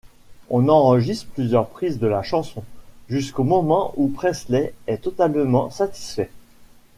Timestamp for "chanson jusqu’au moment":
2.23-3.93